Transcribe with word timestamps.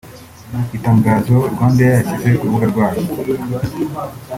Itangazo 0.77 1.35
RwandAir 1.53 1.93
yashyize 1.97 2.29
ku 2.37 2.43
rubuga 2.47 2.65
rwayo 2.71 3.01